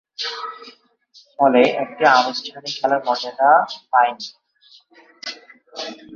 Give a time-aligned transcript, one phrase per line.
[1.39, 3.49] ফলে, এটি আনুষ্ঠানিক খেলার মর্যাদা
[3.91, 4.25] পায়নি।